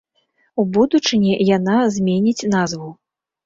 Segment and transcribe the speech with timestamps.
[0.63, 2.93] У будучыні яна зменіць назву.